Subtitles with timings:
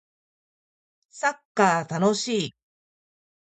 [1.11, 2.55] サッカー楽しい